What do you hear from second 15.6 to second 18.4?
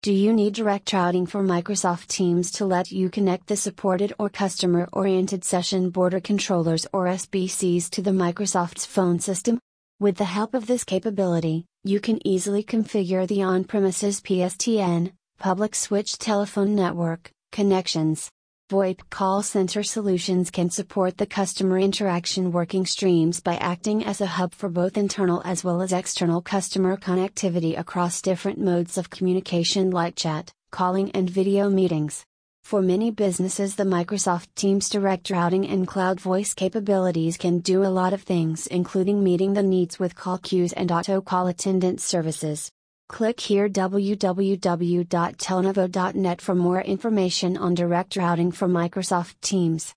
switch telephone network, connections.